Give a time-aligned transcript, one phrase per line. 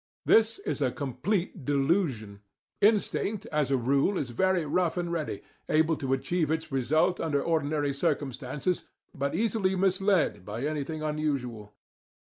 [0.25, 2.41] This is a complete delusion.
[2.81, 7.39] Instinct, as a rule, is very rough and ready, able to achieve its result under
[7.39, 11.75] ordinary circumstances, but easily misled by anything unusual.